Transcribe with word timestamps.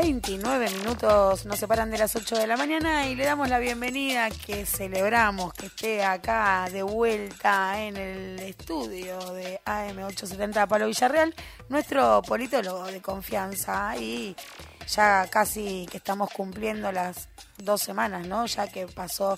29 0.00 0.70
minutos 0.70 1.44
nos 1.44 1.58
separan 1.58 1.90
de 1.90 1.98
las 1.98 2.14
8 2.14 2.36
de 2.36 2.46
la 2.46 2.56
mañana 2.56 3.08
y 3.08 3.16
le 3.16 3.24
damos 3.24 3.48
la 3.48 3.58
bienvenida 3.58 4.30
que 4.30 4.64
celebramos 4.64 5.52
que 5.52 5.66
esté 5.66 6.04
acá 6.04 6.68
de 6.70 6.84
vuelta 6.84 7.82
en 7.82 7.96
el 7.96 8.38
estudio 8.38 9.18
de 9.32 9.60
AM870 9.64 10.68
Palo 10.68 10.86
Villarreal, 10.86 11.34
nuestro 11.68 12.22
politólogo 12.22 12.84
de 12.84 13.02
confianza 13.02 13.96
y 13.96 14.36
ya 14.86 15.26
casi 15.28 15.84
que 15.90 15.96
estamos 15.96 16.30
cumpliendo 16.30 16.92
las 16.92 17.28
dos 17.56 17.82
semanas, 17.82 18.24
¿no? 18.24 18.46
Ya 18.46 18.68
que 18.68 18.86
pasó 18.86 19.36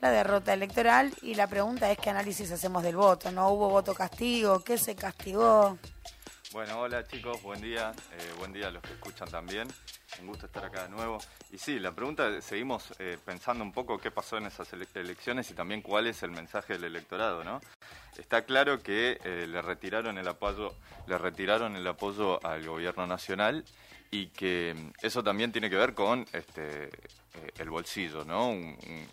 la 0.00 0.10
derrota 0.10 0.54
electoral 0.54 1.12
y 1.20 1.34
la 1.34 1.48
pregunta 1.48 1.90
es 1.90 1.98
qué 1.98 2.08
análisis 2.08 2.50
hacemos 2.50 2.82
del 2.82 2.96
voto, 2.96 3.30
¿no? 3.30 3.50
¿Hubo 3.50 3.68
voto 3.68 3.92
castigo? 3.92 4.60
¿Qué 4.60 4.78
se 4.78 4.96
castigó? 4.96 5.76
Bueno, 6.50 6.80
hola 6.80 7.06
chicos, 7.06 7.42
buen 7.42 7.60
día, 7.60 7.92
eh, 8.12 8.32
buen 8.38 8.54
día 8.54 8.68
a 8.68 8.70
los 8.70 8.82
que 8.82 8.94
escuchan 8.94 9.28
también, 9.30 9.68
un 10.18 10.28
gusto 10.28 10.46
estar 10.46 10.64
acá 10.64 10.84
de 10.84 10.88
nuevo. 10.88 11.18
Y 11.52 11.58
sí, 11.58 11.78
la 11.78 11.92
pregunta, 11.92 12.40
seguimos 12.40 12.94
eh, 12.98 13.18
pensando 13.22 13.62
un 13.62 13.70
poco 13.70 13.98
qué 13.98 14.10
pasó 14.10 14.38
en 14.38 14.46
esas 14.46 14.72
elecciones 14.72 15.50
y 15.50 15.54
también 15.54 15.82
cuál 15.82 16.06
es 16.06 16.22
el 16.22 16.30
mensaje 16.30 16.72
del 16.72 16.84
electorado, 16.84 17.44
¿no? 17.44 17.60
Está 18.16 18.46
claro 18.46 18.82
que 18.82 19.18
eh, 19.24 19.46
le 19.46 19.60
retiraron 19.60 20.16
el 20.16 20.26
apoyo, 20.26 20.74
le 21.06 21.18
retiraron 21.18 21.76
el 21.76 21.86
apoyo 21.86 22.42
al 22.42 22.66
gobierno 22.66 23.06
nacional 23.06 23.62
y 24.10 24.28
que 24.28 24.74
mm, 24.74 25.04
eso 25.04 25.22
también 25.22 25.52
tiene 25.52 25.68
que 25.68 25.76
ver 25.76 25.92
con 25.92 26.24
este, 26.32 26.88
el 27.58 27.68
bolsillo, 27.68 28.24
¿no? 28.24 28.48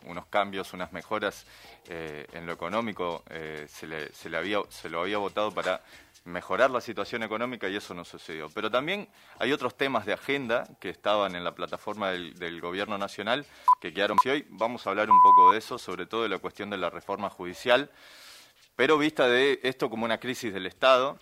unos 0.05 0.25
cambios, 0.27 0.71
unas 0.73 0.93
mejoras 0.93 1.45
en 1.87 2.47
lo 2.47 2.53
económico, 2.53 3.23
se, 3.67 3.85
le, 3.85 4.11
se, 4.13 4.29
le 4.31 4.37
había, 4.37 4.61
se 4.69 4.89
lo 4.89 5.01
había 5.01 5.19
votado 5.19 5.51
para 5.51 5.83
mejorar 6.25 6.71
la 6.71 6.81
situación 6.81 7.23
económica 7.23 7.69
y 7.69 7.75
eso 7.75 7.93
no 7.93 8.03
sucedió. 8.03 8.49
Pero 8.53 8.69
también 8.69 9.07
hay 9.39 9.51
otros 9.53 9.77
temas 9.77 10.05
de 10.05 10.13
agenda 10.13 10.67
que 10.79 10.89
estaban 10.89 11.35
en 11.35 11.43
la 11.43 11.53
plataforma 11.53 12.11
del, 12.11 12.59
Gobierno 12.59 12.97
Nacional 12.97 13.45
que 13.79 13.93
quedaron. 13.93 14.17
Y 14.25 14.29
hoy 14.29 14.45
vamos 14.49 14.85
a 14.85 14.89
hablar 14.89 15.09
un 15.09 15.21
poco 15.21 15.51
de 15.51 15.59
eso, 15.59 15.77
sobre 15.77 16.07
todo 16.07 16.23
de 16.23 16.29
la 16.29 16.39
cuestión 16.39 16.69
de 16.69 16.77
la 16.77 16.89
reforma 16.89 17.29
judicial, 17.29 17.91
pero 18.75 18.97
vista 18.97 19.27
de 19.27 19.59
esto 19.63 19.89
como 19.89 20.05
una 20.05 20.19
crisis 20.19 20.51
del 20.51 20.65
Estado. 20.65 21.19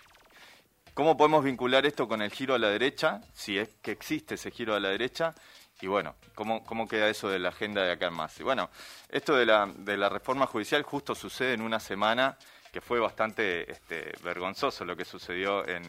¿Cómo 0.93 1.17
podemos 1.17 1.43
vincular 1.43 1.85
esto 1.85 2.07
con 2.07 2.21
el 2.21 2.31
giro 2.31 2.53
a 2.53 2.59
la 2.59 2.69
derecha, 2.69 3.21
si 3.33 3.57
es 3.57 3.69
que 3.81 3.91
existe 3.91 4.35
ese 4.35 4.51
giro 4.51 4.73
a 4.73 4.79
la 4.79 4.89
derecha? 4.89 5.35
Y 5.81 5.87
bueno, 5.87 6.15
¿cómo, 6.33 6.63
cómo 6.63 6.87
queda 6.87 7.09
eso 7.09 7.29
de 7.29 7.39
la 7.39 7.49
agenda 7.49 7.83
de 7.83 7.91
acá 7.91 8.07
en 8.07 8.13
más? 8.13 8.39
Y 8.39 8.43
bueno, 8.43 8.69
esto 9.09 9.35
de 9.35 9.45
la, 9.45 9.65
de 9.75 9.97
la 9.97 10.07
reforma 10.07 10.45
judicial 10.45 10.83
justo 10.83 11.13
sucede 11.13 11.53
en 11.53 11.61
una 11.61 11.79
semana 11.79 12.37
que 12.73 12.81
fue 12.81 12.99
bastante 12.99 13.71
este, 13.71 14.11
vergonzoso 14.23 14.83
lo 14.83 14.97
que 14.97 15.05
sucedió 15.05 15.65
en, 15.67 15.83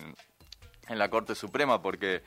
en 0.86 0.98
la 0.98 1.08
Corte 1.08 1.34
Suprema, 1.34 1.80
porque 1.80 2.22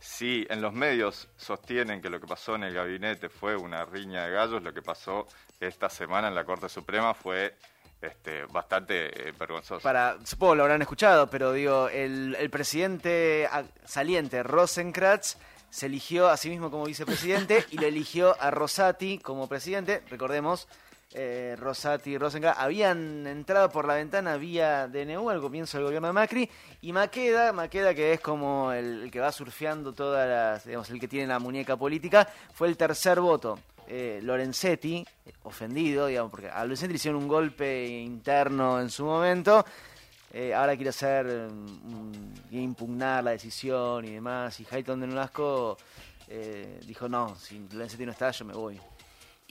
si 0.00 0.46
en 0.48 0.62
los 0.62 0.72
medios 0.72 1.28
sostienen 1.36 2.00
que 2.00 2.08
lo 2.08 2.18
que 2.18 2.26
pasó 2.26 2.56
en 2.56 2.64
el 2.64 2.74
gabinete 2.74 3.28
fue 3.28 3.54
una 3.56 3.84
riña 3.84 4.24
de 4.24 4.32
gallos, 4.32 4.62
lo 4.62 4.72
que 4.72 4.80
pasó 4.80 5.26
esta 5.60 5.90
semana 5.90 6.28
en 6.28 6.34
la 6.34 6.44
Corte 6.44 6.70
Suprema 6.70 7.12
fue 7.12 7.54
este, 8.00 8.46
bastante 8.46 9.28
eh, 9.28 9.32
vergonzoso. 9.38 9.82
Para, 9.82 10.16
supongo 10.24 10.54
lo 10.54 10.62
habrán 10.62 10.80
escuchado, 10.80 11.28
pero 11.28 11.52
digo, 11.52 11.90
el, 11.90 12.34
el 12.40 12.48
presidente 12.48 13.46
saliente, 13.84 14.42
Rosenkratz, 14.42 15.36
se 15.68 15.86
eligió 15.86 16.30
a 16.30 16.38
sí 16.38 16.48
mismo 16.48 16.70
como 16.70 16.86
vicepresidente 16.86 17.66
y 17.70 17.76
lo 17.76 17.86
eligió 17.86 18.34
a 18.40 18.50
Rosati 18.50 19.18
como 19.18 19.46
presidente. 19.46 20.02
Recordemos, 20.08 20.68
eh, 21.12 21.56
Rosati 21.58 22.10
y 22.10 22.18
Rosenga 22.18 22.52
habían 22.52 23.26
entrado 23.26 23.68
por 23.70 23.86
la 23.86 23.94
ventana 23.94 24.36
vía 24.36 24.86
DNU 24.86 25.28
al 25.28 25.40
comienzo 25.40 25.76
del 25.76 25.86
gobierno 25.86 26.08
de 26.08 26.12
Macri 26.12 26.48
y 26.82 26.92
Maqueda, 26.92 27.52
Maqueda 27.52 27.94
que 27.94 28.12
es 28.12 28.20
como 28.20 28.72
el, 28.72 29.10
que 29.10 29.18
va 29.18 29.32
surfeando 29.32 29.92
todas 29.92 30.28
las, 30.28 30.64
digamos, 30.64 30.88
el 30.90 31.00
que 31.00 31.08
tiene 31.08 31.26
la 31.26 31.38
muñeca 31.38 31.76
política, 31.76 32.28
fue 32.52 32.68
el 32.68 32.76
tercer 32.76 33.20
voto. 33.20 33.58
Eh, 33.88 34.20
Lorenzetti, 34.22 35.04
ofendido, 35.42 36.06
digamos, 36.06 36.30
porque 36.30 36.48
a 36.48 36.62
Lorenzetti 36.62 36.92
le 36.92 36.96
hicieron 36.96 37.22
un 37.22 37.28
golpe 37.28 37.88
interno 37.88 38.80
en 38.80 38.88
su 38.88 39.04
momento, 39.04 39.64
eh, 40.32 40.54
ahora 40.54 40.76
quiere 40.76 40.90
hacer, 40.90 41.26
mm, 41.26 42.52
impugnar 42.52 43.24
la 43.24 43.32
decisión 43.32 44.04
y 44.04 44.12
demás, 44.12 44.60
y 44.60 44.66
Hayton 44.70 45.00
de 45.00 45.08
Nolasco 45.08 45.76
eh, 46.28 46.78
dijo, 46.86 47.08
no, 47.08 47.34
si 47.34 47.66
Lorenzetti 47.72 48.06
no 48.06 48.12
está, 48.12 48.30
yo 48.30 48.44
me 48.44 48.54
voy. 48.54 48.80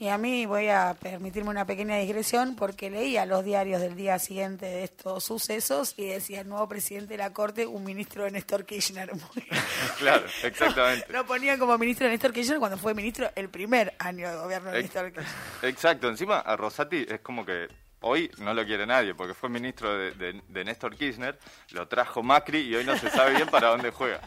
Y 0.00 0.08
a 0.08 0.16
mí 0.16 0.46
voy 0.46 0.68
a 0.68 0.96
permitirme 0.98 1.50
una 1.50 1.66
pequeña 1.66 1.98
digresión 1.98 2.56
porque 2.56 2.88
leía 2.88 3.26
los 3.26 3.44
diarios 3.44 3.82
del 3.82 3.96
día 3.96 4.18
siguiente 4.18 4.64
de 4.64 4.84
estos 4.84 5.24
sucesos 5.24 5.92
y 5.98 6.06
decía 6.06 6.40
el 6.40 6.48
nuevo 6.48 6.66
presidente 6.66 7.08
de 7.08 7.18
la 7.18 7.34
Corte, 7.34 7.66
un 7.66 7.84
ministro 7.84 8.24
de 8.24 8.30
Néstor 8.30 8.64
Kirchner. 8.64 9.10
claro, 9.98 10.24
exactamente. 10.42 11.04
Lo 11.12 11.26
ponían 11.26 11.58
como 11.58 11.76
ministro 11.76 12.06
de 12.06 12.12
Néstor 12.12 12.32
Kirchner 12.32 12.58
cuando 12.58 12.78
fue 12.78 12.94
ministro 12.94 13.30
el 13.34 13.50
primer 13.50 13.94
año 13.98 14.30
de 14.30 14.36
gobierno 14.38 14.70
de 14.70 14.80
Néstor 14.80 15.12
Kirchner. 15.12 15.34
Exacto, 15.64 16.08
encima 16.08 16.38
a 16.38 16.56
Rosati 16.56 17.04
es 17.06 17.20
como 17.20 17.44
que 17.44 17.68
hoy 18.00 18.30
no 18.38 18.54
lo 18.54 18.64
quiere 18.64 18.86
nadie 18.86 19.14
porque 19.14 19.34
fue 19.34 19.50
ministro 19.50 19.98
de, 19.98 20.40
de 20.48 20.64
Néstor 20.64 20.96
Kirchner, 20.96 21.38
lo 21.72 21.86
trajo 21.88 22.22
Macri 22.22 22.60
y 22.60 22.74
hoy 22.74 22.86
no 22.86 22.96
se 22.96 23.10
sabe 23.10 23.34
bien 23.34 23.48
para 23.48 23.68
dónde 23.68 23.90
juega. 23.90 24.22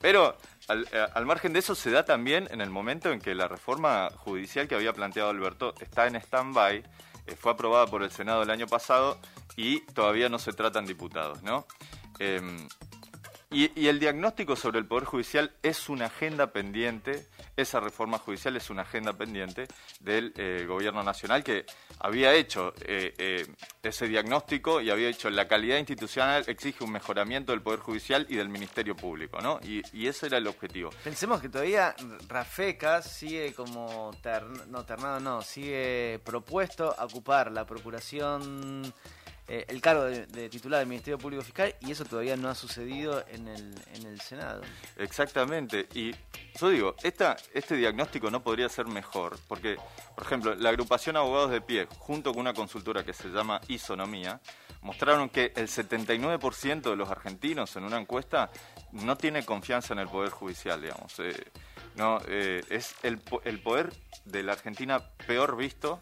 Pero 0.00 0.36
eh, 0.68 1.06
al, 1.14 1.26
margen 1.26 1.52
de 1.52 1.58
eso 1.58 1.74
se 1.74 1.90
da 1.90 2.04
también 2.04 2.48
en 2.50 2.60
el 2.60 2.70
momento 2.70 3.12
en 3.12 3.20
que 3.20 3.34
la 3.34 3.48
reforma 3.48 4.08
judicial 4.16 4.66
que 4.66 4.74
había 4.74 4.92
planteado 4.92 5.30
Alberto 5.30 5.74
está 5.80 6.06
en 6.06 6.16
stand-by, 6.16 6.76
eh, 6.78 7.36
fue 7.38 7.52
aprobada 7.52 7.86
por 7.86 8.02
el 8.02 8.10
Senado 8.10 8.42
el 8.42 8.50
año 8.50 8.66
pasado 8.66 9.18
y 9.56 9.80
todavía 9.80 10.28
no 10.28 10.38
se 10.38 10.52
tratan 10.52 10.86
diputados, 10.86 11.42
¿no? 11.42 11.66
Em, 12.18 12.66
y, 13.52 13.88
el 13.88 13.98
diagnóstico 13.98 14.54
sobre 14.54 14.78
el 14.78 14.86
Poder 14.86 15.04
Judicial 15.04 15.52
es 15.60 15.88
una 15.88 16.06
agenda 16.06 16.52
pendiente, 16.52 17.26
esa 17.56 17.80
reforma 17.80 18.18
judicial 18.18 18.56
es 18.56 18.70
una 18.70 18.82
agenda 18.82 19.12
pendiente 19.12 19.66
del 19.98 20.32
eh, 20.36 20.64
Gobierno 20.68 21.02
Nacional 21.02 21.42
que 21.42 21.66
había 21.98 22.32
hecho 22.32 22.72
eh, 22.82 23.12
eh, 23.18 23.46
ese 23.82 24.06
diagnóstico 24.06 24.80
y 24.80 24.90
había 24.90 25.08
dicho 25.08 25.28
la 25.30 25.48
calidad 25.48 25.78
institucional 25.78 26.44
exige 26.46 26.84
un 26.84 26.92
mejoramiento 26.92 27.50
del 27.50 27.60
Poder 27.60 27.80
Judicial 27.80 28.24
y 28.28 28.36
del 28.36 28.48
Ministerio 28.48 28.94
Público, 28.94 29.40
¿no? 29.40 29.58
Y, 29.64 29.80
ese 30.06 30.26
era 30.26 30.38
el 30.38 30.46
objetivo. 30.46 30.90
Pensemos 31.04 31.40
que 31.40 31.48
todavía 31.48 31.94
Rafeca 32.28 33.02
sigue 33.02 33.52
como, 33.52 34.12
no, 34.68 34.84
ternado 34.84 35.20
no, 35.20 35.42
sigue 35.42 36.20
propuesto 36.24 36.94
a 36.98 37.04
ocupar 37.04 37.52
la 37.52 37.66
Procuración 37.66 38.92
eh, 39.52 39.64
el 39.66 39.80
cargo 39.80 40.04
de, 40.04 40.48
titular 40.48 40.78
del 40.78 40.88
Ministerio 40.88 41.18
Público 41.18 41.42
Fiscal 41.42 41.74
y 41.80 41.90
eso 41.90 42.04
todavía 42.04 42.36
no 42.36 42.48
ha 42.48 42.54
sucedido 42.54 43.24
en 43.26 43.48
el, 43.48 43.74
en 43.94 44.06
el 44.06 44.20
Senado. 44.20 44.62
Exactamente. 44.96 45.88
Y 45.92 46.14
yo 46.60 46.68
digo, 46.68 46.94
esta, 47.02 47.36
este 47.52 47.74
diagnóstico 47.74 48.30
no 48.30 48.44
podría 48.44 48.68
ser 48.68 48.86
mejor, 48.86 49.36
porque, 49.48 49.76
por 50.14 50.24
ejemplo, 50.24 50.54
la 50.54 50.68
agrupación 50.68 51.16
Abogados 51.16 51.50
de 51.50 51.60
Pie, 51.62 51.88
junto 51.98 52.30
con 52.30 52.42
una 52.42 52.54
consultora 52.54 53.02
que 53.02 53.12
se 53.12 53.26
llama 53.26 53.60
Isonomía, 53.66 54.40
mostraron 54.82 55.28
que 55.28 55.52
el 55.56 55.66
79% 55.66 56.82
de 56.82 56.94
los 56.94 57.10
argentinos 57.10 57.74
en 57.74 57.82
una 57.82 57.98
encuesta 57.98 58.52
no 58.92 59.16
tiene 59.16 59.44
confianza 59.44 59.94
en 59.94 59.98
el 59.98 60.06
Poder 60.06 60.30
Judicial, 60.30 60.80
digamos. 60.80 61.18
Eh, 61.18 61.34
no, 61.96 62.20
eh, 62.28 62.62
es 62.70 62.94
el, 63.02 63.20
el 63.42 63.60
poder 63.60 63.92
de 64.26 64.44
la 64.44 64.52
Argentina 64.52 65.00
peor 65.26 65.56
visto 65.56 65.98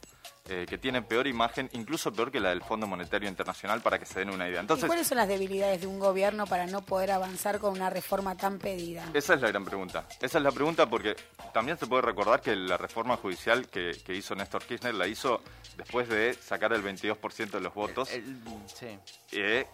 eh, 0.48 0.64
que 0.66 0.78
tiene 0.78 1.02
peor 1.02 1.26
imagen, 1.26 1.68
incluso 1.72 2.12
peor 2.12 2.32
que 2.32 2.40
la 2.40 2.48
del 2.48 2.62
Fondo 2.62 2.86
Monetario 2.86 3.28
Internacional, 3.28 3.82
para 3.82 3.98
que 3.98 4.06
se 4.06 4.20
den 4.20 4.30
una 4.30 4.48
idea. 4.48 4.60
Entonces, 4.60 4.84
¿Y 4.84 4.86
cuáles 4.86 5.06
son 5.06 5.18
las 5.18 5.28
debilidades 5.28 5.82
de 5.82 5.86
un 5.86 5.98
gobierno 5.98 6.46
para 6.46 6.66
no 6.66 6.80
poder 6.80 7.10
avanzar 7.10 7.58
con 7.58 7.72
una 7.72 7.90
reforma 7.90 8.34
tan 8.34 8.58
pedida? 8.58 9.04
Esa 9.12 9.34
es 9.34 9.42
la 9.42 9.48
gran 9.48 9.64
pregunta. 9.64 10.06
Esa 10.20 10.38
es 10.38 10.44
la 10.44 10.50
pregunta 10.50 10.88
porque 10.88 11.16
también 11.52 11.76
se 11.76 11.86
puede 11.86 12.02
recordar 12.02 12.40
que 12.40 12.56
la 12.56 12.78
reforma 12.78 13.16
judicial 13.16 13.68
que, 13.68 13.92
hizo 14.08 14.34
Néstor 14.34 14.64
Kirchner 14.64 14.94
la 14.94 15.06
hizo 15.06 15.42
después 15.76 16.08
de 16.08 16.32
sacar 16.32 16.72
el 16.72 16.82
22% 16.82 17.50
de 17.50 17.60
los 17.60 17.74
votos. 17.74 18.08
sí. 18.08 18.98
Eh, 19.32 19.66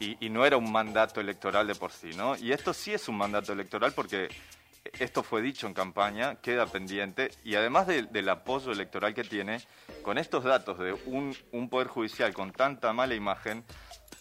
y, 0.00 0.26
y 0.26 0.28
no 0.28 0.44
era 0.44 0.56
un 0.56 0.72
mandato 0.72 1.20
electoral 1.20 1.68
de 1.68 1.76
por 1.76 1.92
sí, 1.92 2.10
¿no? 2.16 2.36
Y 2.36 2.52
esto 2.52 2.74
sí 2.74 2.92
es 2.92 3.08
un 3.08 3.16
mandato 3.16 3.52
electoral 3.52 3.92
porque 3.92 4.28
esto 4.98 5.22
fue 5.22 5.42
dicho 5.42 5.66
en 5.66 5.74
campaña, 5.74 6.36
queda 6.36 6.66
pendiente, 6.66 7.30
y 7.44 7.54
además 7.54 7.86
del 7.86 8.28
apoyo 8.28 8.72
electoral 8.72 9.14
que 9.14 9.24
tiene, 9.24 9.60
con 10.02 10.18
estos 10.18 10.44
datos 10.44 10.78
de 10.78 10.92
un, 11.06 11.68
Poder 11.68 11.88
Judicial 11.88 12.32
con 12.32 12.52
tanta 12.52 12.92
mala 12.92 13.14
imagen, 13.14 13.64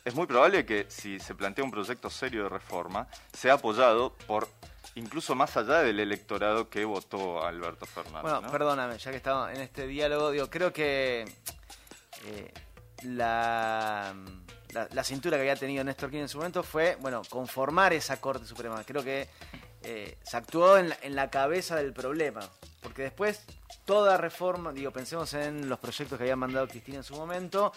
es 0.06 0.16
muy 0.16 0.28
probable 0.28 0.66
que 0.66 0.86
si 0.90 1.20
se 1.20 1.36
plantea 1.36 1.64
un 1.64 1.72
proyecto 1.72 2.10
serio 2.10 2.44
de 2.44 2.50
reforma, 2.50 3.08
sea 3.34 3.54
apoyado 3.56 4.14
por 4.28 4.48
incluso 4.96 5.36
más 5.36 5.56
allá 5.58 5.82
del 5.82 6.00
electorado 6.00 6.70
que 6.70 6.86
votó 6.86 7.44
a 7.44 7.50
Alberto 7.50 7.86
Fernández. 7.86 8.22
Bueno, 8.22 8.42
perdóname, 8.52 8.98
ya 8.98 9.12
que 9.12 9.18
estamos 9.18 9.50
en 9.52 9.62
este 9.62 9.88
diálogo, 9.88 10.32
digo, 10.32 10.50
creo 10.50 10.74
que 10.74 11.26
eh, 12.26 12.54
la, 13.04 14.14
la, 14.74 15.04
cintura 15.04 15.38
que 15.38 15.42
había 15.42 15.56
tenido 15.56 15.84
Néstor 15.84 16.10
Kirchner 16.10 16.24
en 16.24 16.30
su 16.30 16.38
momento 16.38 16.64
fue, 16.64 16.98
bueno, 17.00 17.22
conformar 17.30 17.94
esa 17.94 18.20
Corte 18.20 18.46
Suprema. 18.46 18.84
Creo 18.84 19.04
que 19.04 19.30
eh, 19.92 20.20
se 20.22 20.38
actuó 20.38 20.78
en 20.78 21.16
la, 21.16 21.32
cabeza 21.32 21.76
del 21.76 21.94
problema. 21.94 22.42
Porque 22.84 23.02
después, 23.02 23.44
toda 23.86 24.18
reforma, 24.18 24.72
digo, 24.72 24.92
pensemos 24.92 25.34
en 25.34 25.68
los 25.68 25.80
proyectos 25.80 26.16
que 26.16 26.26
había 26.26 26.36
mandado 26.36 26.68
Cristina 26.68 26.98
en 26.98 27.04
su 27.04 27.16
momento, 27.16 27.74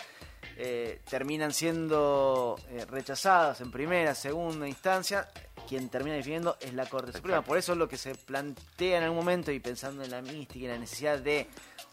eh, 0.59 1.01
terminan 1.09 1.55
siendo 1.55 2.61
eh, 2.69 2.85
rechazadas 2.85 3.63
en 3.63 3.71
primera, 3.71 4.15
segunda 4.15 4.69
instancia. 4.69 5.27
Quien 5.69 5.89
termina 5.89 6.17
definiendo 6.17 6.57
es 6.61 6.75
la 6.75 6.87
Corte 6.87 7.13
Suprema. 7.13 7.39
Exacto. 7.39 7.49
Por 7.49 7.59
eso 7.59 7.73
es 7.73 7.79
lo 7.79 7.89
que 7.89 7.97
se 7.97 8.15
plantea 8.15 8.99
en 8.99 9.05
algún 9.05 9.19
momento 9.19 9.51
y 9.53 9.61
pensando 9.61 10.03
en 10.03 10.11
la 10.11 10.23
mística 10.23 10.59
y 10.59 10.65
en 10.67 10.71
la 10.73 10.79
necesidad 10.79 11.19
de 11.19 11.49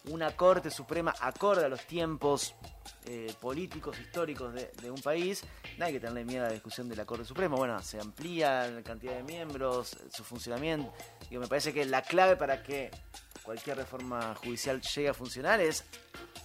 una 0.06 0.36
Corte 0.36 0.72
Suprema 0.72 1.14
acorde 1.20 1.66
a 1.66 1.70
los 1.70 1.86
tiempos 1.86 2.56
eh, 3.06 3.34
políticos, 3.40 4.00
históricos 4.00 4.54
de, 4.54 4.72
de 4.82 4.92
un 4.92 5.02
país, 5.02 5.44
no 5.78 5.86
hay 5.86 5.94
que 5.94 6.00
tenerle 6.00 6.26
miedo 6.26 6.46
a 6.46 6.48
la 6.48 6.54
discusión 6.54 6.90
de 6.90 6.96
la 6.96 7.06
Corte 7.06 7.26
Suprema. 7.26 7.56
Bueno, 7.56 7.82
se 7.82 8.00
amplía 8.00 8.68
la 8.68 8.82
cantidad 8.82 9.16
de 9.16 9.24
miembros, 9.24 9.98
su 10.12 10.24
funcionamiento. 10.24 10.94
Digo, 11.30 11.42
me 11.42 11.48
parece 11.48 11.74
que 11.74 11.86
la 11.86 12.02
clave 12.02 12.36
para 12.36 12.64
que 12.64 12.92
cualquier 13.44 13.78
reforma 13.78 14.36
judicial 14.36 14.82
llegue 14.82 15.10
a 15.10 15.14
funcionar 15.14 15.60
es 15.60 15.84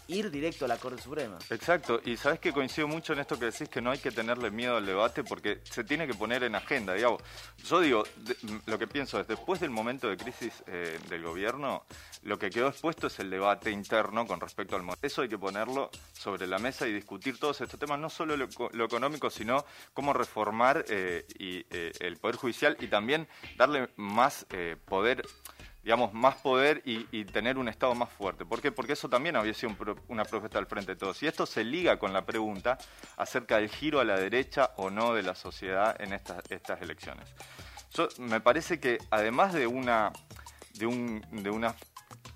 ir 0.08 0.30
directo 0.30 0.64
a 0.64 0.68
la 0.68 0.76
Corte 0.76 1.02
Suprema. 1.02 1.38
Exacto, 1.50 2.00
y 2.04 2.16
sabes 2.16 2.40
que 2.40 2.52
coincido 2.52 2.88
mucho 2.88 3.12
en 3.12 3.20
esto 3.20 3.38
que 3.38 3.46
decís 3.46 3.68
que 3.68 3.80
no 3.80 3.90
hay 3.90 3.98
que 3.98 4.10
tenerle 4.10 4.50
miedo 4.50 4.76
al 4.76 4.86
debate 4.86 5.24
porque 5.24 5.60
se 5.64 5.84
tiene 5.84 6.06
que 6.06 6.14
poner 6.14 6.42
en 6.44 6.54
agenda, 6.54 6.94
digamos. 6.94 7.22
Yo 7.64 7.80
digo, 7.80 8.04
lo 8.66 8.78
que 8.78 8.86
pienso 8.86 9.20
es, 9.20 9.26
después 9.26 9.60
del 9.60 9.70
momento 9.70 10.08
de 10.08 10.16
crisis 10.16 10.62
eh, 10.66 10.98
del 11.08 11.22
gobierno, 11.22 11.84
lo 12.22 12.38
que 12.38 12.50
quedó 12.50 12.68
expuesto 12.68 13.06
es 13.06 13.18
el 13.18 13.30
debate 13.30 13.70
interno 13.70 14.26
con 14.26 14.40
respecto 14.40 14.76
al 14.76 14.82
modelo. 14.82 15.00
Eso 15.02 15.22
hay 15.22 15.28
que 15.28 15.38
ponerlo 15.38 15.90
sobre 16.12 16.46
la 16.46 16.58
mesa 16.58 16.86
y 16.86 16.92
discutir 16.92 17.38
todos 17.38 17.60
estos 17.60 17.78
temas, 17.78 17.98
no 17.98 18.10
solo 18.10 18.36
lo 18.36 18.84
económico, 18.84 19.30
sino 19.30 19.64
cómo 19.92 20.12
reformar 20.12 20.84
eh, 20.88 21.26
y, 21.38 21.64
eh, 21.70 21.92
el 22.00 22.16
Poder 22.16 22.36
Judicial 22.36 22.76
y 22.80 22.88
también 22.88 23.28
darle 23.56 23.88
más 23.96 24.46
eh, 24.50 24.76
poder 24.84 25.26
digamos, 25.84 26.14
más 26.14 26.36
poder 26.36 26.82
y, 26.86 27.24
tener 27.26 27.58
un 27.58 27.68
Estado 27.68 27.94
más 27.94 28.10
fuerte. 28.10 28.46
¿Por 28.46 28.60
qué? 28.62 28.72
Porque 28.72 28.94
eso 28.94 29.08
también 29.08 29.36
había 29.36 29.52
sido 29.52 29.68
un 29.68 29.76
pro- 29.76 29.96
una 30.08 30.24
propuesta 30.24 30.58
al 30.58 30.66
frente 30.66 30.92
de 30.92 30.96
todos. 30.96 31.22
Y 31.22 31.26
esto 31.26 31.44
se 31.44 31.62
liga 31.62 31.98
con 31.98 32.12
la 32.12 32.24
pregunta 32.24 32.78
acerca 33.18 33.56
del 33.58 33.68
giro 33.68 34.00
a 34.00 34.04
la 34.04 34.18
derecha 34.18 34.70
o 34.76 34.88
no 34.90 35.12
de 35.12 35.22
la 35.22 35.34
sociedad 35.34 35.94
en 36.00 36.14
estas, 36.14 36.42
estas 36.48 36.80
elecciones. 36.80 37.28
Yo, 37.92 38.08
me 38.18 38.40
parece 38.40 38.80
que 38.80 38.98
además 39.10 39.52
de 39.52 39.66
una 39.66 40.10
de 40.74 40.86
un, 40.86 41.24
de 41.30 41.50
una 41.50 41.74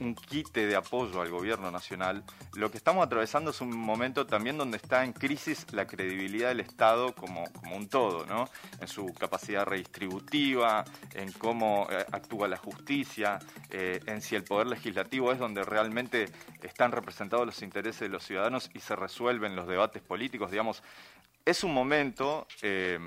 un 0.01 0.15
quite 0.15 0.67
de 0.67 0.77
apoyo 0.77 1.21
al 1.21 1.31
gobierno 1.31 1.71
nacional, 1.71 2.25
lo 2.55 2.71
que 2.71 2.77
estamos 2.77 3.05
atravesando 3.05 3.51
es 3.51 3.61
un 3.61 3.77
momento 3.77 4.27
también 4.27 4.57
donde 4.59 4.77
está 4.77 5.05
en 5.05 5.13
crisis 5.13 5.67
la 5.73 5.87
credibilidad 5.87 6.49
del 6.49 6.61
Estado 6.61 7.15
como, 7.15 7.45
como 7.53 7.77
un 7.77 7.89
todo, 7.89 8.27
¿no? 8.27 8.49
En 8.81 8.89
su 8.89 9.07
capacidad 9.15 9.65
redistributiva, 9.65 10.85
en 11.15 11.33
cómo 11.33 11.89
eh, 11.91 12.05
actúa 12.13 12.49
la 12.49 12.57
justicia, 12.57 13.39
eh, 13.71 14.01
en 14.07 14.23
si 14.23 14.37
el 14.37 14.45
poder 14.45 14.69
legislativo 14.69 15.33
es 15.33 15.39
donde 15.39 15.63
realmente 15.63 16.27
están 16.63 16.93
representados 16.93 17.47
los 17.47 17.63
intereses 17.63 18.01
de 18.01 18.09
los 18.09 18.25
ciudadanos 18.25 18.71
y 18.75 18.81
se 18.81 18.95
resuelven 18.97 19.57
los 19.57 19.67
debates 19.67 20.03
políticos, 20.03 20.51
digamos. 20.51 20.83
Es 21.45 21.65
un 21.65 21.75
momento... 21.75 22.47
eh, 22.63 22.99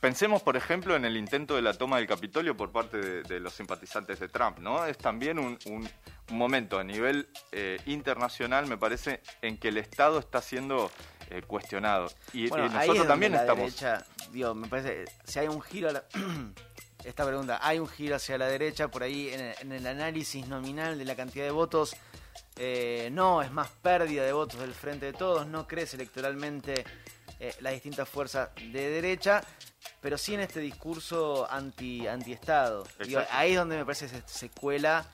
Pensemos, 0.00 0.42
por 0.42 0.56
ejemplo, 0.56 0.94
en 0.94 1.04
el 1.04 1.16
intento 1.16 1.56
de 1.56 1.62
la 1.62 1.74
toma 1.74 1.96
del 1.96 2.06
Capitolio 2.06 2.56
por 2.56 2.70
parte 2.70 2.98
de, 2.98 3.22
de 3.24 3.40
los 3.40 3.52
simpatizantes 3.52 4.20
de 4.20 4.28
Trump, 4.28 4.58
¿no? 4.58 4.84
Es 4.86 4.96
también 4.96 5.38
un, 5.40 5.58
un- 5.66 5.88
un 6.30 6.36
momento 6.36 6.78
a 6.78 6.84
nivel 6.84 7.28
eh, 7.52 7.80
internacional, 7.86 8.66
me 8.66 8.76
parece, 8.76 9.22
en 9.42 9.56
que 9.58 9.68
el 9.68 9.78
Estado 9.78 10.18
está 10.18 10.40
siendo 10.42 10.90
eh, 11.30 11.42
cuestionado. 11.42 12.12
Y, 12.32 12.48
Bueno, 12.48 12.66
es 12.66 12.72
nosotros 12.74 13.06
también 13.08 13.32
la 13.32 13.40
estamos... 13.40 13.64
derecha, 13.64 14.04
digo, 14.30 14.54
me 14.54 14.68
parece, 14.68 15.04
si 15.24 15.38
hay 15.40 15.48
un 15.48 15.60
giro 15.62 15.88
a 15.88 15.92
la... 15.92 16.04
Esta 17.04 17.24
pregunta, 17.26 17.58
¿hay 17.62 17.78
un 17.78 17.88
giro 17.88 18.16
hacia 18.16 18.36
la 18.38 18.46
derecha 18.48 18.88
por 18.88 19.02
ahí 19.04 19.30
en 19.32 19.40
el, 19.40 19.54
en 19.60 19.72
el 19.72 19.86
análisis 19.86 20.46
nominal 20.48 20.98
de 20.98 21.04
la 21.06 21.16
cantidad 21.16 21.44
de 21.44 21.50
votos? 21.52 21.96
Eh, 22.56 23.08
no, 23.12 23.40
es 23.40 23.50
más 23.52 23.68
pérdida 23.82 24.24
de 24.24 24.32
votos 24.32 24.60
del 24.60 24.74
frente 24.74 25.06
de 25.06 25.12
todos, 25.12 25.46
no 25.46 25.66
crece 25.66 25.96
electoralmente 25.96 26.84
eh, 27.40 27.54
las 27.60 27.72
distintas 27.72 28.08
fuerzas 28.08 28.50
de 28.56 28.90
derecha, 28.90 29.42
pero 30.00 30.16
sí 30.18 30.34
en 30.34 30.40
este 30.40 30.60
discurso 30.60 31.50
anti 31.50 32.06
anti-Estado. 32.06 32.84
Digo, 33.04 33.20
Exacto. 33.20 33.32
ahí 33.38 33.52
es 33.52 33.56
donde 33.58 33.76
me 33.76 33.84
parece 33.84 34.08
se, 34.08 34.22
se 34.26 34.50
cuela 34.50 35.06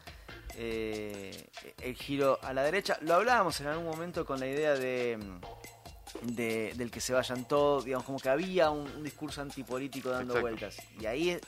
eh, 0.57 1.49
el 1.81 1.95
giro 1.97 2.39
a 2.43 2.53
la 2.53 2.63
derecha. 2.63 2.99
Lo 3.03 3.15
hablábamos 3.15 3.61
en 3.61 3.67
algún 3.69 3.87
momento 3.87 4.25
con 4.25 4.39
la 4.41 4.47
idea 4.47 4.75
de, 4.75 5.19
de- 6.23 6.73
del 6.77 6.91
que 6.91 7.01
se 7.01 7.13
vayan 7.13 7.47
todos, 7.47 7.85
digamos, 7.85 8.05
como 8.07 8.19
que 8.19 8.29
había 8.29 8.71
un, 8.71 8.89
un 8.91 9.03
discurso 9.03 9.41
antipolítico 9.43 10.11
dando 10.11 10.35
Exacto. 10.39 10.41
vueltas. 10.43 10.77
Y 11.01 11.07
ahí 11.07 11.31
es, 11.31 11.41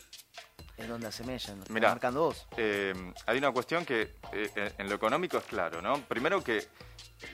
es 0.76 0.88
donde 0.88 1.06
asemellan, 1.06 1.62
Mirá. 1.68 1.90
marcando 1.90 2.20
vos. 2.22 2.46
Eh, 2.56 2.92
hay 3.26 3.38
una 3.38 3.52
cuestión 3.52 3.84
que 3.84 4.14
eh, 4.32 4.72
en 4.78 4.88
lo 4.88 4.94
económico 4.96 5.38
es 5.38 5.44
claro, 5.44 5.80
¿no? 5.80 6.00
Primero 6.06 6.42
que 6.42 6.66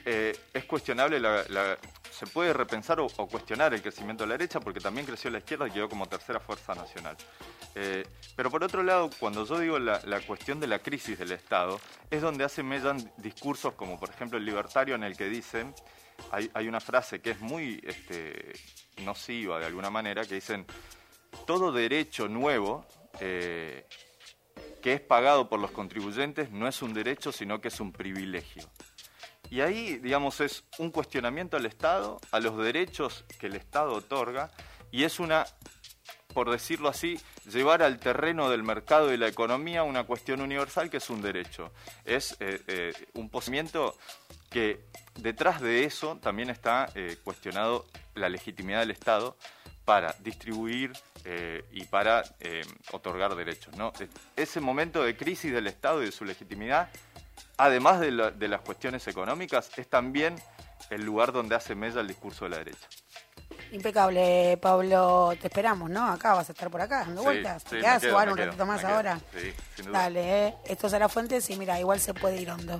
eh, 0.05 0.37
es 0.53 0.65
cuestionable, 0.65 1.19
la, 1.19 1.77
se 2.11 2.27
puede 2.27 2.53
repensar 2.53 2.99
o, 2.99 3.07
cuestionar 3.27 3.73
el 3.73 3.81
crecimiento 3.81 4.23
de 4.23 4.29
la 4.29 4.33
derecha 4.35 4.59
porque 4.59 4.79
también 4.79 5.05
creció 5.05 5.29
la 5.29 5.39
izquierda 5.39 5.67
y 5.67 5.71
quedó 5.71 5.89
como 5.89 6.07
tercera 6.07 6.39
fuerza 6.39 6.75
nacional. 6.75 7.17
Eh, 7.75 8.05
pero 8.35 8.49
por 8.49 8.63
otro 8.63 8.83
lado, 8.83 9.09
cuando 9.19 9.45
yo 9.45 9.59
digo 9.59 9.79
la, 9.79 9.99
la 10.05 10.21
cuestión 10.21 10.59
de 10.59 10.67
la 10.67 10.79
crisis 10.79 11.17
del 11.17 11.31
Estado, 11.31 11.79
es 12.09 12.21
donde 12.21 12.43
hace 12.43 12.63
mellan 12.63 13.11
discursos 13.17 13.73
como 13.73 13.99
por 13.99 14.09
ejemplo 14.09 14.37
el 14.37 14.45
libertario 14.45 14.95
en 14.95 15.03
el 15.03 15.17
que 15.17 15.25
dicen, 15.25 15.73
hay, 16.31 16.49
hay 16.53 16.67
una 16.67 16.79
frase 16.79 17.21
que 17.21 17.31
es 17.31 17.39
muy 17.39 17.81
este, 17.83 18.53
nociva 19.03 19.59
de 19.59 19.65
alguna 19.65 19.89
manera, 19.89 20.23
que 20.23 20.35
dicen, 20.35 20.65
todo 21.45 21.71
derecho 21.71 22.27
nuevo 22.27 22.85
eh, 23.19 23.85
que 24.81 24.93
es 24.93 25.01
pagado 25.01 25.49
por 25.49 25.59
los 25.59 25.71
contribuyentes 25.71 26.51
no 26.51 26.67
es 26.67 26.81
un 26.81 26.93
derecho, 26.93 27.31
sino 27.31 27.61
que 27.61 27.69
es 27.69 27.79
un 27.79 27.91
privilegio. 27.91 28.69
Y 29.53 29.61
ahí, 29.61 29.97
digamos, 29.99 30.41
es 30.41 30.63
un 30.79 30.89
cuestionamiento 30.89 31.57
al 31.57 31.67
Estado, 31.67 32.19
a 32.31 32.39
los 32.39 32.57
derechos 32.57 33.23
que 33.39 33.45
el 33.45 33.55
Estado 33.55 33.93
otorga, 33.93 34.49
y 34.91 35.03
es 35.03 35.19
una, 35.19 35.45
por 36.33 36.49
decirlo 36.49 36.89
así, 36.89 37.19
llevar 37.51 37.83
al 37.83 37.99
terreno 37.99 38.49
del 38.49 38.63
mercado 38.63 39.13
y 39.13 39.17
la 39.17 39.27
economía 39.27 39.83
una 39.83 40.05
cuestión 40.05 40.41
universal 40.41 40.89
que 40.89 40.97
es 40.97 41.07
un 41.11 41.21
derecho. 41.21 41.71
Es 42.03 42.35
eh, 42.39 42.61
eh, 42.67 42.93
un 43.13 43.29
posicionamiento 43.29 43.95
que 44.49 44.85
detrás 45.19 45.61
de 45.61 45.83
eso 45.83 46.17
también 46.17 46.49
está 46.49 46.89
eh, 46.95 47.17
cuestionado 47.23 47.85
la 48.15 48.29
legitimidad 48.29 48.79
del 48.79 48.89
Estado 48.89 49.37
para 49.85 50.15
distribuir 50.19 50.93
y 51.71 51.83
para 51.85 52.23
otorgar 52.91 53.35
derechos. 53.35 53.75
¿no? 53.77 53.93
Es- 53.99 54.09
Ese 54.35 54.59
momento 54.59 55.03
de 55.03 55.15
crisis 55.15 55.53
del 55.53 55.67
Estado 55.67 56.01
y 56.01 56.07
de 56.07 56.11
su 56.11 56.25
legitimidad, 56.25 56.89
además 57.57 57.99
de, 57.99 58.11
la- 58.11 58.31
de 58.31 58.47
las 58.47 58.61
cuestiones 58.61 59.07
económicas, 59.07 59.69
es 59.77 59.89
también 59.89 60.35
el 60.89 61.03
lugar 61.03 61.31
donde 61.31 61.55
hace 61.55 61.75
mella 61.75 62.01
el 62.01 62.07
discurso 62.07 62.45
de 62.45 62.51
la 62.51 62.57
derecha. 62.57 62.87
Impecable, 63.71 64.57
Pablo. 64.61 65.33
Te 65.41 65.47
esperamos, 65.47 65.89
¿no? 65.89 66.07
Acá 66.07 66.33
vas 66.35 66.47
a 66.49 66.51
estar 66.51 66.69
por 66.69 66.81
acá 66.81 66.99
dando 66.99 67.21
Sí, 67.21 67.25
vueltas. 67.25 67.63
sí, 67.63 67.69
¿Te 67.79 67.87
igual 68.09 68.27
me 68.27 68.31
un 68.33 68.37
ratito 68.37 68.65
más 68.65 68.83
ahora? 68.83 69.19
Sí, 69.33 69.53
sin 69.75 69.85
duda. 69.85 69.99
Dale, 69.99 70.47
¿eh? 70.47 70.55
Esto 70.65 70.87
la 70.99 71.09
fuente, 71.09 71.41
sí, 71.41 71.55
mira, 71.55 71.79
igual 71.79 71.99
se 71.99 72.13
puede 72.13 72.39
ir 72.39 72.51
hondo. 72.51 72.79